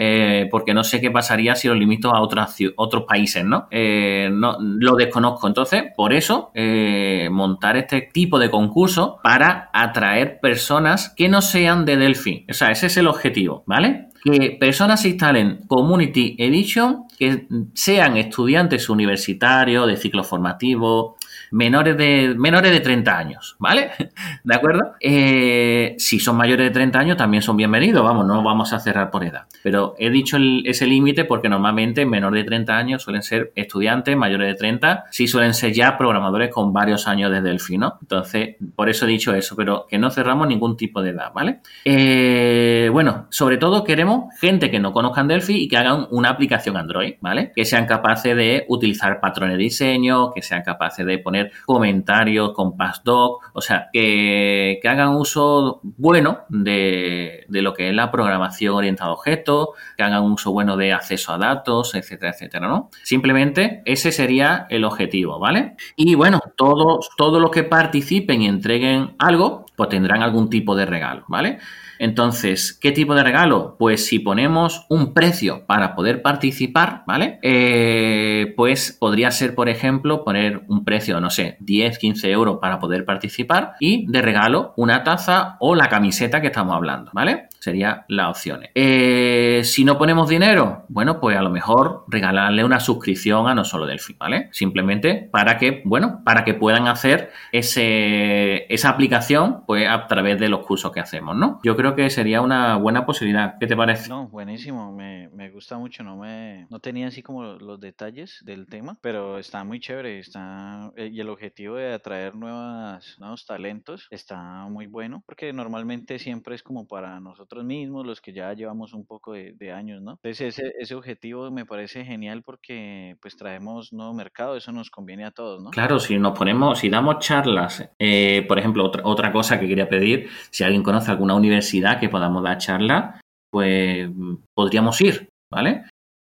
[0.50, 3.13] porque no sé qué pasaría si lo limito a otras, otros países,
[3.44, 3.68] ¿no?
[3.70, 5.46] no lo desconozco.
[5.46, 11.84] Entonces, por eso, eh, montar este tipo de concurso para atraer personas que no sean
[11.84, 12.46] de Delphi.
[12.50, 14.08] O sea, ese es el objetivo, ¿vale?
[14.24, 21.16] Que personas instalen Community Edition, que sean estudiantes universitarios, de ciclo formativo,
[21.54, 23.90] menores de, menores de 30 años, ¿vale?
[24.44, 24.94] ¿De acuerdo?
[25.00, 29.12] Eh, si son mayores de 30 años también son bienvenidos, vamos, no vamos a cerrar
[29.12, 29.44] por edad.
[29.62, 34.48] Pero he dicho ese límite porque normalmente menores de 30 años suelen ser estudiantes, mayores
[34.48, 37.98] de 30, sí suelen ser ya programadores con varios años de Delphi, ¿no?
[38.02, 41.60] Entonces, por eso he dicho eso, pero que no cerramos ningún tipo de edad, ¿vale?
[41.84, 46.76] Eh, bueno, sobre todo queremos gente que no conozcan Delphi y que hagan una aplicación
[46.76, 47.52] Android, ¿vale?
[47.54, 52.76] Que sean capaces de utilizar patrones de diseño, que sean capaces de poner comentarios con
[52.76, 59.14] PassDoc, o sea, que, hagan uso bueno de, lo que es la programación orientada a
[59.14, 62.90] objetos, que hagan uso bueno de acceso a datos, etcétera, etcétera, ¿no?
[63.02, 65.76] Simplemente ese sería el objetivo, ¿vale?
[65.96, 70.86] Y bueno, todos, todos los que participen y entreguen algo, pues tendrán algún tipo de
[70.86, 71.58] regalo, ¿vale?
[71.98, 73.76] Entonces, ¿qué tipo de regalo?
[73.78, 77.38] Pues si ponemos un precio para poder participar, ¿vale?
[77.42, 82.78] Eh, pues podría ser, por ejemplo, poner un precio, no sé, 10, 15 euros para
[82.78, 87.48] poder participar y de regalo una taza o la camiseta que estamos hablando, ¿vale?
[87.58, 88.60] Sería la opción.
[88.74, 93.64] Eh, si no ponemos dinero, bueno, pues a lo mejor regalarle una suscripción a no
[93.64, 94.48] solo Delphi, ¿vale?
[94.52, 100.60] Simplemente para que, bueno, para que puedan hacer esa aplicación, pues a través de los
[100.66, 101.60] cursos que hacemos, ¿no?
[101.62, 103.56] Yo creo creo que sería una buena posibilidad.
[103.58, 104.08] ¿Qué te parece?
[104.08, 108.66] No, buenísimo, me, me gusta mucho, no me no tenía así como los detalles del
[108.66, 114.06] tema, pero está muy chévere, está eh, y el objetivo de atraer nuevas nuevos talentos
[114.10, 118.92] está muy bueno, porque normalmente siempre es como para nosotros mismos, los que ya llevamos
[118.92, 120.12] un poco de, años, ¿no?
[120.22, 125.24] Entonces ese, ese objetivo me parece genial porque pues traemos nuevo mercado, eso nos conviene
[125.24, 125.70] a todos, ¿no?
[125.70, 129.88] Claro, si nos ponemos, si damos charlas, eh, por ejemplo, otra, otra cosa que quería
[129.88, 134.10] pedir, si alguien conoce alguna universidad que podamos dar charla, pues
[134.56, 135.84] podríamos ir, ¿vale?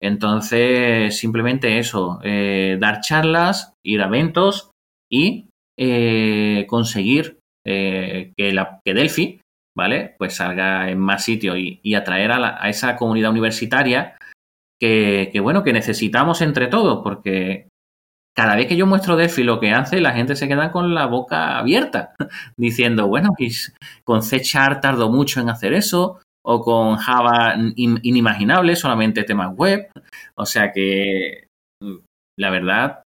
[0.02, 4.71] Entonces, simplemente eso, eh, dar charlas, ir a eventos
[5.12, 9.39] y eh, conseguir eh, que, la, que Delphi,
[9.76, 10.15] ¿vale?
[10.17, 14.17] Pues salga en más sitios y, atraer a, esa comunidad universitaria
[14.80, 17.69] que, bueno, que necesitamos entre todos, porque
[18.36, 21.06] cada vez que yo muestro Delphi lo que hace, la gente se queda con la
[21.06, 22.13] boca abierta,
[22.58, 23.30] diciendo, bueno,
[24.04, 29.89] con C Sharp tardó mucho en hacer eso, o con Java inimaginable, solamente temas web.
[30.36, 31.48] O sea que,
[31.82, 31.95] mm,
[32.38, 33.04] la verdad,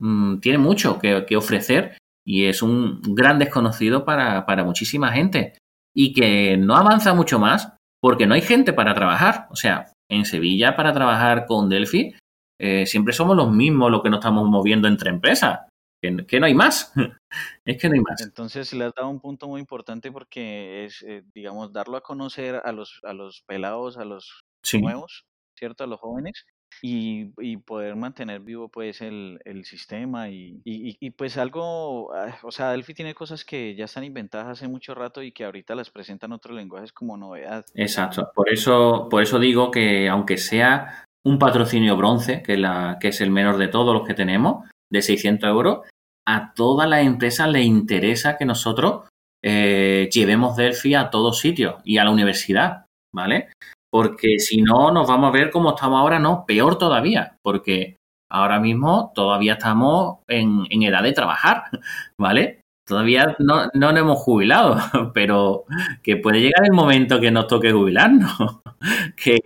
[0.00, 5.56] mm, tiene mucho que, ofrecer y es un gran desconocido para, para muchísima gente.
[5.94, 9.46] Y que no avanza mucho más porque no hay gente para trabajar.
[9.50, 12.14] O sea, en Sevilla para trabajar con Delphi
[12.62, 15.60] eh, siempre somos los mismos los que nos estamos moviendo entre empresas.
[16.02, 16.92] Que, no hay más.
[17.64, 18.20] es que no hay más.
[18.20, 22.60] Entonces le has dado un punto muy importante porque es, eh, digamos, darlo a conocer
[22.62, 24.42] a los, a los pelados, a los
[24.74, 25.24] nuevos,
[25.58, 25.84] ¿cierto?
[25.84, 26.46] A los jóvenes,
[26.82, 32.38] y, y poder mantener vivo pues el, el sistema y, y, y, pues algo, ah,
[32.42, 35.74] o sea, Delphi tiene cosas que ya están inventadas hace mucho rato y que ahorita
[35.74, 37.64] las presentan otros lenguajes como novedad.
[37.74, 42.54] Exacto, por eso, por eso digo que aunque sea un patrocinio bronce, que,
[43.02, 45.80] es el menor de todos los que tenemos, de 600 euros,
[46.26, 49.08] a todas las empresas le interesa que nosotros
[49.42, 53.48] eh, llevemos Delphi a todos sitios y a la universidad, ¿vale?
[53.90, 57.96] Porque si no, nos vamos a ver como estamos ahora, no, peor todavía, porque
[58.30, 61.64] ahora mismo todavía estamos en, edad de trabajar,
[62.18, 62.60] ¿vale?
[62.86, 64.76] Todavía no, no nos hemos jubilado,
[65.14, 65.64] pero
[66.02, 68.32] que puede llegar el momento que nos toque jubilarnos,
[69.16, 69.38] que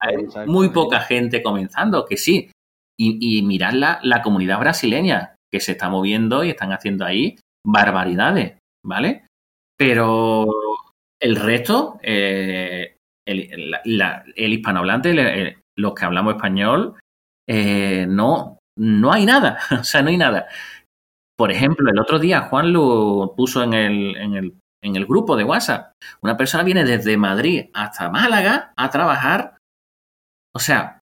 [0.00, 2.50] hay, muy poca gente comenzando, que sí.
[3.00, 7.36] Y, y mirad la, la comunidad brasileña, que se está moviendo y están haciendo ahí
[7.64, 9.26] barbaridades, ¿vale?
[9.76, 10.46] Pero
[11.20, 16.98] el resto, eh, el, el, hispanohablante, los que hablamos español,
[17.48, 20.48] eh, no, no hay nada, o sea, no hay nada.
[21.38, 25.36] Por ejemplo, el otro día Juan lo puso en el, en el, en el grupo
[25.36, 25.92] de WhatsApp.
[26.20, 29.56] Una persona viene desde Madrid hasta Málaga a trabajar.
[30.52, 30.98] O sea,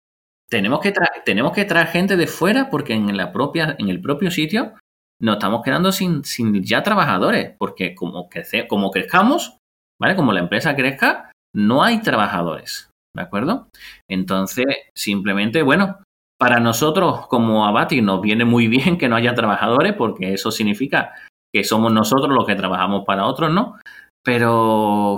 [0.50, 0.92] tenemos que,
[1.24, 4.74] tenemos que traer gente de fuera porque en, la propia, en el propio sitio
[5.20, 9.56] nos estamos quedando sin, sin ya trabajadores, porque como, crece, como crezcamos,
[9.98, 10.14] ¿vale?
[10.14, 13.68] Como la empresa crezca, no hay trabajadores, ¿de acuerdo?
[14.10, 16.00] Entonces, simplemente, bueno,
[16.38, 21.14] para nosotros como Abati nos viene muy bien que no haya trabajadores, porque eso significa
[21.54, 23.76] que somos nosotros los que trabajamos para otros, ¿no?
[24.24, 25.16] Pero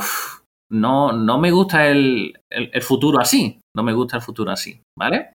[0.71, 5.33] no, no me gusta el, el, futuro así, no me gusta el futuro así, ¿vale?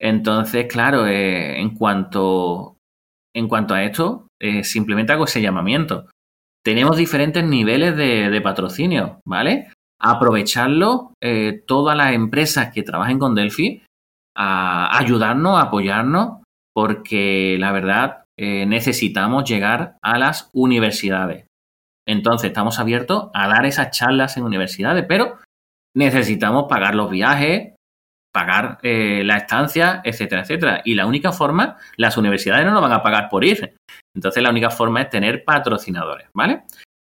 [0.00, 2.76] Entonces, claro, eh, en cuanto
[3.34, 6.06] en cuanto a esto, eh, simplemente hago ese llamamiento.
[6.64, 9.72] Tenemos diferentes niveles de, patrocinio, ¿vale?
[10.00, 13.82] Aprovecharlo, eh, todas las empresas que trabajen con Delphi,
[14.42, 16.42] a ayudarnos, a apoyarnos,
[16.74, 21.44] porque la verdad eh, necesitamos llegar a las universidades.
[22.08, 25.36] Entonces estamos abiertos a dar esas charlas en universidades, pero
[25.94, 27.74] necesitamos pagar los viajes,
[28.32, 30.80] pagar eh, la estancia, etcétera, etcétera.
[30.86, 33.74] Y la única forma, las universidades no nos van a pagar por ir.
[34.16, 36.62] Entonces la única forma es tener patrocinadores, ¿vale?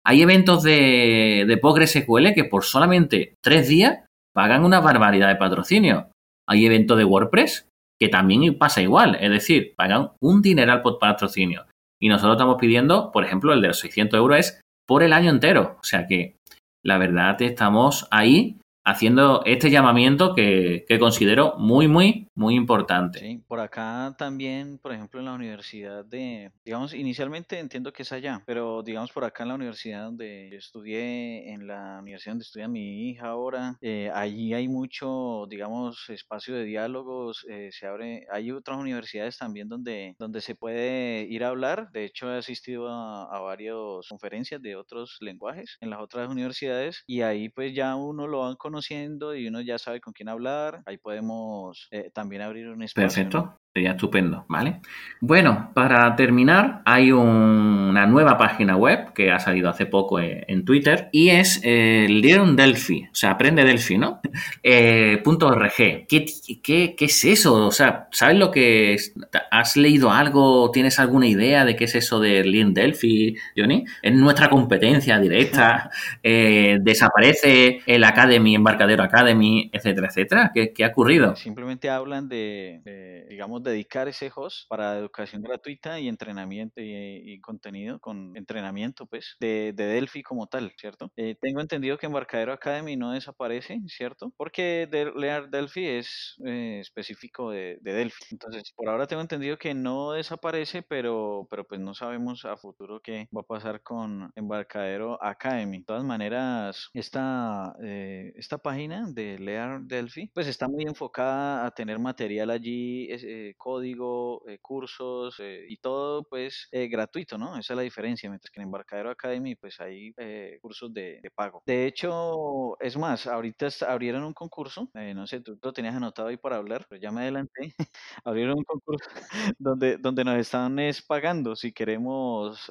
[0.05, 4.01] Hay eventos de, de PostgreSQL que por solamente tres días
[4.35, 6.11] pagan una barbaridad de patrocinio.
[6.49, 7.69] Hay eventos de WordPress
[8.01, 11.67] que también pasa igual, es decir, pagan un dineral por patrocinio.
[12.01, 15.31] Y nosotros estamos pidiendo, por ejemplo, el de los 600 euros es por el año
[15.31, 15.77] entero.
[15.81, 16.37] O sea que
[16.85, 23.21] la verdad estamos ahí haciendo este llamamiento que, que, considero muy, muy, muy importante.
[23.21, 28.13] Sí, por acá también, por ejemplo, en la universidad de, digamos, inicialmente entiendo que es
[28.13, 32.69] allá, pero digamos por acá en la universidad donde estudié, en la universidad donde estudia
[32.69, 38.51] mi hija ahora, eh, allí hay mucho, digamos, espacio de diálogos, eh, se abre, hay
[38.51, 43.25] otras universidades también donde, donde se puede ir a hablar, de hecho he asistido a,
[43.25, 43.75] a varias
[44.09, 48.57] conferencias de otros lenguajes en las otras universidades y ahí pues ya uno lo van
[48.57, 50.83] con conociendo y uno ya sabe con quién hablar.
[50.87, 53.07] Ahí podemos eh, también abrir un espacio.
[53.07, 53.62] Perfecto.
[53.75, 54.81] Sería estupendo, ¿vale?
[55.19, 61.09] Bueno, para terminar, hay una nueva página web que ha salido hace poco en, Twitter
[61.11, 64.21] y es eh, Learn Delphi, o sea, aprende Delphi, ¿no?
[64.63, 65.73] Eh, .org.
[65.77, 66.27] ¿Qué,
[66.63, 67.67] ¿Qué, qué, es eso?
[67.67, 69.15] O sea, ¿sabes lo que es?
[69.51, 70.71] ¿Has leído algo?
[70.71, 73.85] ¿Tienes alguna idea de qué es eso de Learn Delphi, Johnny?
[74.03, 75.91] Es nuestra competencia directa.
[76.25, 80.51] Eh, desaparece el Academy, Embarcadero Academy, etcétera, etcétera.
[80.55, 81.35] ¿Qué, qué ha ocurrido?
[81.37, 87.99] Simplemente hablan de, de digamos, dedicar ese host para educación gratuita y entrenamiento y, contenido
[88.01, 91.11] con entrenamiento, pues, de, Delphi como tal, ¿cierto?
[91.17, 94.33] Eh, tengo entendido que Embarcadero Academy no desaparece, ¿cierto?
[94.37, 98.25] Porque de, leer Delphi es eh, específico de, Delphi.
[98.31, 103.01] Entonces, por ahora tengo entendido que no desaparece, pero, pero pues no sabemos a futuro
[103.01, 105.79] qué va a pasar con Embarcadero Academy.
[105.79, 111.71] De todas maneras, esta, eh, esta página de Lear Delphi, pues está muy enfocada a
[111.71, 113.09] tener material allí
[113.57, 117.59] código, eh, cursos eh, y todo pues eh, gratuito, ¿no?
[117.59, 120.15] Esa es la diferencia, mientras que en Embarcadero Academy pues hay
[120.61, 121.63] cursos de, pago.
[121.67, 126.37] De hecho, es más, ahorita abrieron un concurso, no sé, tú lo tenías anotado ahí
[126.37, 127.75] para hablar, pero ya me adelanté,
[128.25, 129.09] abrieron un concurso
[129.59, 132.71] donde, donde nos están es pagando si queremos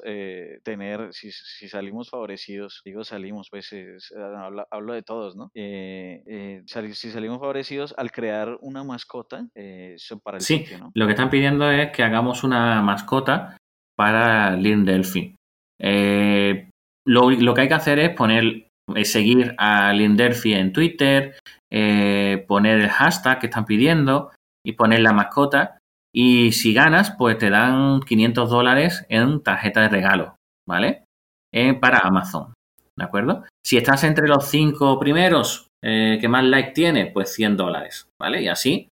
[0.62, 1.30] tener, si,
[1.68, 3.72] salimos favorecidos, digo salimos, pues
[4.16, 5.50] hablo, hablo, de todos, ¿no?
[5.54, 9.48] si salimos favorecidos al crear una mascota
[10.22, 10.64] para el sí,
[10.94, 13.56] lo que están pidiendo es que hagamos una mascota
[13.96, 15.36] para Learn Delphi.
[15.80, 16.68] Eh,
[17.06, 18.68] lo, que hay que hacer es poner
[19.04, 21.36] seguir a Lindelphi en Twitter,
[22.46, 24.30] poner el hashtag que están pidiendo
[24.64, 25.78] y poner la mascota.
[26.14, 30.36] Y si ganas, pues te dan 500 dólares en tarjeta de regalo,
[30.68, 31.04] ¿vale?
[31.80, 32.54] para Amazon,
[32.96, 33.44] ¿de acuerdo?
[33.64, 38.42] Si estás entre los cinco primeros que más like tiene, pues 100 dólares, ¿vale?
[38.42, 38.88] Y así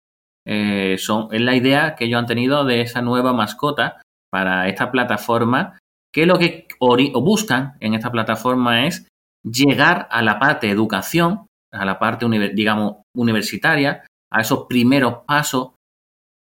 [0.97, 5.77] son, es la idea que ellos han tenido de esa nueva mascota para esta plataforma,
[6.13, 6.67] que lo que
[7.13, 9.07] buscan en esta plataforma es
[9.43, 15.71] llegar a la parte educación, a la parte, digamos, universitaria, a esos primeros pasos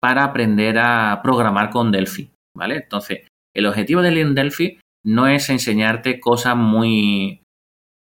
[0.00, 2.76] para aprender a programar con Delphi, ¿vale?
[2.76, 7.42] Entonces, el objetivo de Delphi no es enseñarte cosas muy,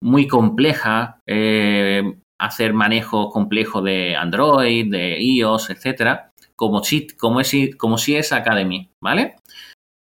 [0.04, 7.54] muy complejas, eh, hacer manejo complejo de Android, de iOS, etcétera, como si, como, es,
[7.78, 9.36] como si es Academy, ¿vale?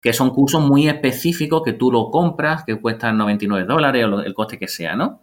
[0.03, 4.35] que son cursos muy específicos que tú lo compras, que cuestan 99 dólares o el
[4.35, 5.23] coste que sea, ¿no?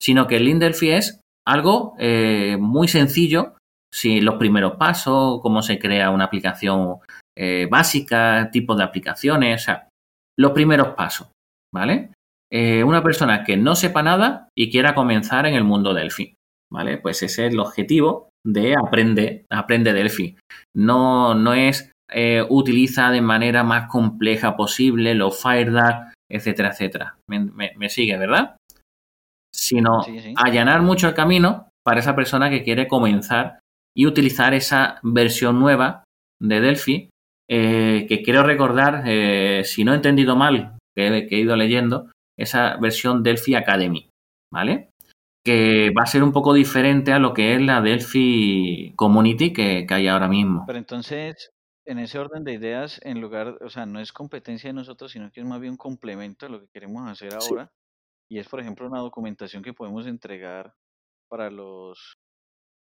[0.00, 3.56] Sino que el Lindelphi es algo eh, muy sencillo,
[3.92, 6.96] si los primeros pasos, cómo se crea una aplicación
[7.36, 9.88] eh, básica, tipo de aplicaciones, o sea,
[10.38, 11.28] los primeros pasos,
[11.72, 12.10] ¿vale?
[12.50, 16.34] Eh, una persona que no sepa nada y quiera comenzar en el mundo Delphi,
[16.74, 16.98] ¿vale?
[16.98, 20.36] Pues ese es el objetivo de aprende, aprende Delphi.
[20.76, 27.16] No, no es eh, utiliza de manera más compleja posible los FireDAC, etcétera, etcétera.
[27.28, 28.56] Me, sigue, ¿verdad?
[29.54, 30.00] Sino
[30.36, 33.60] allanar mucho el camino para esa persona que quiere comenzar
[33.96, 36.04] y utilizar esa versión nueva
[36.42, 37.08] de Delphi,
[37.48, 42.76] eh, que quiero recordar, eh, si no he entendido mal, que, he ido leyendo, esa
[42.78, 44.08] versión Delphi Academy,
[44.52, 44.90] ¿vale?
[45.44, 49.84] Que va a ser un poco diferente a lo que es la Delphi Community que,
[49.86, 50.64] que hay ahora mismo.
[50.66, 51.50] Pero entonces,
[51.86, 55.30] en ese orden de ideas, en lugar, o sea, no es competencia de nosotros, sino
[55.30, 57.70] que es más bien un complemento de lo que queremos hacer ahora.
[58.30, 60.74] Y es, por ejemplo, una documentación que podemos entregar
[61.28, 62.16] para los,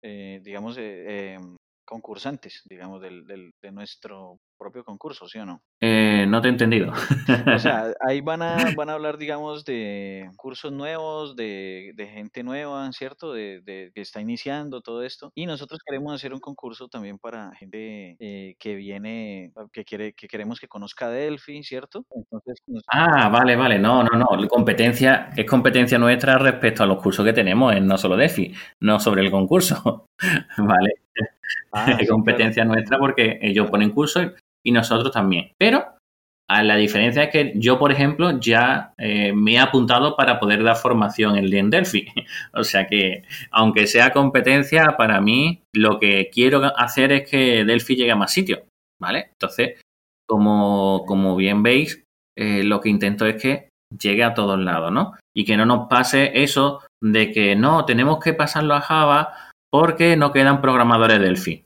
[0.02, 5.62] eh, digamos, eh, em, concursantes, digamos, del, del, de nuestro propio concurso, ¿sí o no?
[5.82, 6.91] Eh, no te he entendido.
[6.91, 12.43] o sea, ahí van a, van a hablar, digamos, de cursos nuevos, de, de gente
[12.43, 13.34] nueva, ¿cierto?
[13.34, 15.32] De, de, que está iniciando todo esto.
[15.36, 20.28] Y nosotros queremos hacer un concurso también para gente eh, que viene, que quiere, que
[20.28, 22.06] queremos que conozca Delphi, ¿cierto?
[22.15, 23.80] Entonces, Ah, vale, vale.
[23.80, 24.48] No, no, no.
[24.48, 29.00] Competencia, es competencia nuestra respecto a los cursos que tenemos en no solo Delphi, no
[29.00, 30.08] sobre el concurso.
[30.58, 31.04] vale.
[31.72, 34.32] Ah, es competencia nuestra porque ellos ponen cursos
[34.66, 35.52] y nosotros también.
[35.58, 35.94] Pero
[36.50, 40.76] la diferencia es que yo, por ejemplo, ya eh, me he apuntado para poder dar
[40.76, 42.06] formación en Delphi.
[42.54, 47.96] o sea que, aunque sea competencia, para mí lo que quiero hacer es que Delphi
[47.96, 48.60] llegue a más sitios.
[49.02, 49.32] ¿Vale?
[49.34, 49.82] Entonces,
[50.28, 52.04] como, como bien veis,
[52.38, 55.13] eh, lo que intento es que llegue a todos lados, ¿no?
[55.36, 60.16] Y que no nos pase eso de que no, tenemos que pasarlo a Java porque
[60.16, 61.66] no quedan programadores Delphi.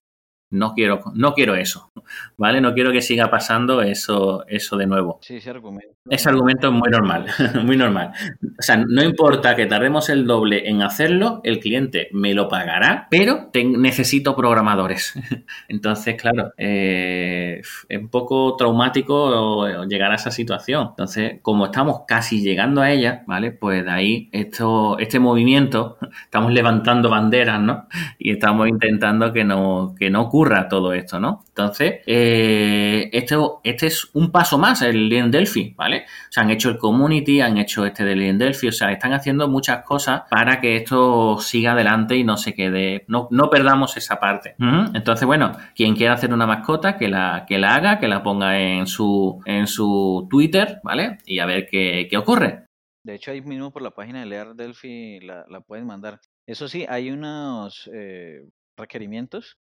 [0.49, 1.91] No quiero, no quiero eso,
[2.37, 2.61] ¿vale?
[2.61, 5.19] No quiero que siga pasando eso, eso de nuevo.
[5.21, 5.96] Sí, ese argumento.
[6.09, 7.25] Ese argumento es muy normal,
[7.63, 8.11] muy normal.
[8.41, 13.07] O sea, no importa que tardemos el doble en hacerlo, el cliente me lo pagará,
[13.09, 15.13] pero necesito programadores.
[15.67, 20.87] Entonces, claro, eh, es un poco traumático llegar a esa situación.
[20.89, 23.51] Entonces, como estamos casi llegando a ella, ¿vale?
[23.51, 27.87] Pues de ahí esto, este movimiento, estamos levantando banderas, ¿no?
[28.17, 31.43] Y estamos intentando que no, que no ocurra todo esto, ¿no?
[31.49, 35.96] Entonces, eh, esto, este es un paso más, el Lean Delphi, ¿vale?
[36.05, 39.13] O sea, han hecho el community, han hecho este de Lean Delphi, o sea, están
[39.13, 43.97] haciendo muchas cosas para que esto siga adelante y no se quede, no, no perdamos
[43.97, 44.55] esa parte.
[44.93, 48.59] Entonces, bueno, quien quiera hacer una mascota, que la, que la haga, que la ponga
[48.59, 51.17] en su, en su Twitter, ¿vale?
[51.25, 52.65] Y a ver qué, qué ocurre.
[53.03, 56.19] De hecho, ahí mismo por la página de Lear Delphi la, la pueden mandar.
[56.45, 59.57] Eso sí, hay unos eh, requerimientos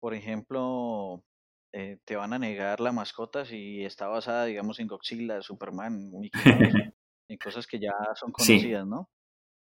[0.00, 1.24] por ejemplo,
[1.78, 6.40] eh, te van a negar la mascota si está basada, digamos, en Godzilla, Superman, Mickey
[7.28, 9.10] en cosas que ya son conocidas, ¿no?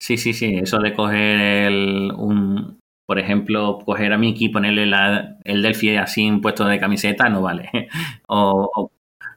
[0.00, 4.86] Sí, sí, sí, eso de coger el, un, por ejemplo, coger a Mickey y ponerle
[4.86, 7.70] la, el Delphi así en puesto de camiseta, no vale.
[8.28, 8.92] o,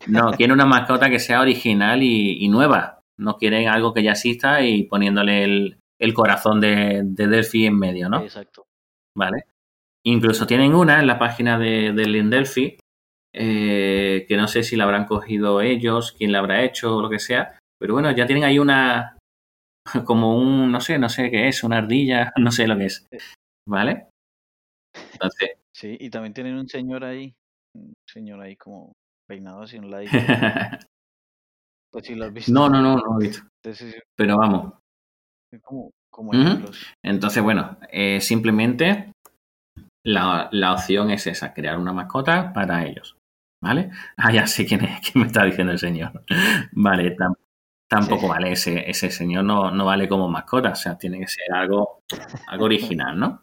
[0.05, 3.01] no, quiere una mascota que sea original y, nueva.
[3.17, 7.79] No quieren algo que ya exista y poniéndole el, el corazón de, de Delphi en
[7.79, 8.21] medio, ¿no?
[8.21, 8.67] Exacto.
[9.15, 9.45] Vale.
[10.05, 12.77] Incluso tienen una en la página de, de Lindelphi,
[13.33, 17.09] eh, que no sé si la habrán cogido ellos, quién la habrá hecho o lo
[17.09, 19.17] que sea, pero bueno, ya tienen ahí una,
[20.05, 23.07] como un, no sé, no sé qué es, una ardilla, no sé lo que es,
[23.67, 24.07] ¿vale?
[25.13, 25.51] Entonces...
[25.71, 27.33] Sí, y también tienen un señor ahí,
[27.73, 28.91] un señor ahí como
[29.29, 30.03] peinado hacia un lado.
[31.91, 32.51] pues si lo has visto.
[32.51, 33.47] No, no, no, no lo he visto.
[34.17, 34.73] Pero vamos,
[35.61, 36.85] Como, ejemplos.
[37.01, 39.13] Entonces, bueno, eh, simplemente
[40.05, 43.15] la, opción es esa, crear una mascota para ellos.
[43.61, 43.91] ¿Vale?
[44.17, 46.23] Ah, ya sé quién es, quién me está diciendo el señor.
[46.71, 47.15] Vale,
[47.89, 51.51] tampoco vale, ese, ese señor no, no, vale como mascota, o sea, tiene que ser
[51.51, 52.03] algo,
[52.47, 53.41] algo original, ¿no?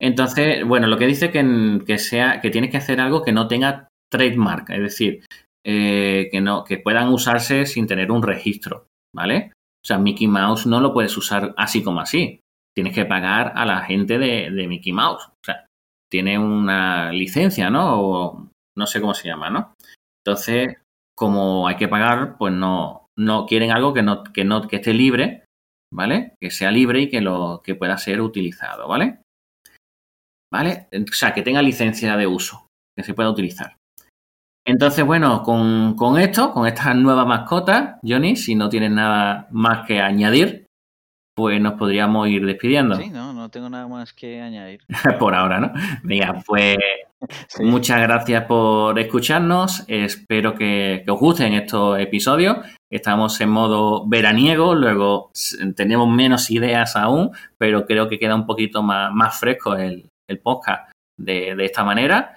[0.00, 3.46] Entonces, bueno, lo que dice que, que sea, que tienes que hacer algo que no
[3.46, 5.24] tenga trademark, es decir,
[5.64, 9.52] eh, que no, que puedan usarse sin tener un registro, ¿vale?
[9.84, 12.40] O sea, Mickey Mouse no lo puedes usar así como así.
[12.74, 15.26] Tienes que pagar a la gente de, de Mickey Mouse.
[15.26, 15.66] O sea,
[16.10, 18.00] tiene una licencia, ¿no?
[18.00, 19.74] O no sé cómo se llama, ¿no?
[20.24, 20.76] Entonces,
[21.16, 24.94] como hay que pagar, pues no, no quieren algo que no, que no, que esté
[24.94, 25.44] libre,
[25.92, 26.34] ¿vale?
[26.40, 29.20] Que sea libre y que lo, que pueda ser utilizado, ¿vale?
[30.52, 30.88] ¿Vale?
[30.92, 33.76] O sea, que tenga licencia de uso, que se pueda utilizar.
[34.66, 39.86] Entonces, bueno, con, con esto, con estas nuevas mascotas, Johnny, si no tienes nada más
[39.86, 40.66] que añadir,
[41.34, 42.96] pues nos podríamos ir despidiendo.
[42.96, 43.10] Sí,
[43.48, 44.80] no, tengo nada más que añadir.
[45.18, 45.72] por ahora, ¿no?
[46.02, 46.76] Venga, pues
[47.60, 49.84] muchas gracias por escucharnos.
[49.88, 52.58] Espero que, os gusten estos episodios.
[52.90, 55.30] Estamos en modo veraniego, luego
[55.76, 60.10] tenemos menos ideas aún, pero creo que queda un poquito más, más fresco el,
[60.42, 62.36] podcast de, de esta manera.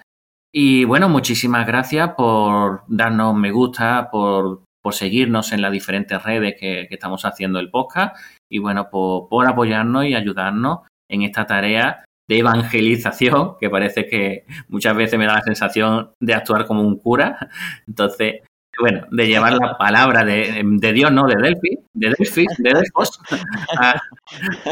[0.54, 6.88] Y bueno, muchísimas gracias por darnos me gusta, por, seguirnos en las diferentes redes que,
[6.90, 8.16] estamos haciendo el podcast
[8.50, 10.80] y bueno, por, apoyarnos y ayudarnos
[11.12, 16.34] en esta tarea de evangelización, que parece que muchas veces me da la sensación de
[16.34, 17.50] actuar como un cura.
[17.86, 18.40] Entonces,
[18.80, 23.20] bueno, de llevar la palabra de, Dios, no de Delphi, de Delphi, de Delfos,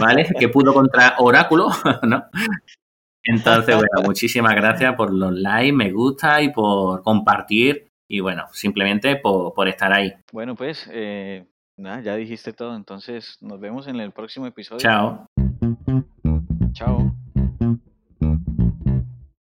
[0.01, 0.27] ¿vale?
[0.39, 1.69] Que pudo contra Oráculo,
[2.03, 2.25] ¿no?
[3.23, 9.17] Entonces, bueno, muchísimas gracias por los likes, me gusta y por compartir y bueno, simplemente
[9.17, 10.13] por, estar ahí.
[10.33, 14.81] Bueno, pues eh, nada, ya dijiste todo, entonces nos vemos en el próximo episodio.
[14.81, 15.27] Chao.
[16.73, 17.13] Chao.